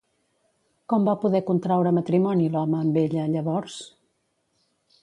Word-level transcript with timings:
Com 0.93 1.05
va 1.09 1.15
poder 1.25 1.41
contraure 1.49 1.93
matrimoni 1.99 2.49
l'home 2.57 2.81
amb 2.81 2.99
ella, 3.05 3.31
llavors? 3.37 3.79